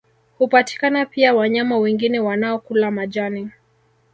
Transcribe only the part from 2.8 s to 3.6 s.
majani